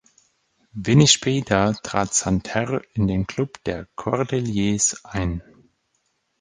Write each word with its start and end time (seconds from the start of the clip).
Wenig 0.73 1.11
später 1.11 1.75
trat 1.75 2.11
Santerre 2.15 2.81
in 2.95 3.05
den 3.05 3.27
Klub 3.27 3.63
der 3.65 3.87
Cordeliers 3.93 5.05
ein. 5.05 5.43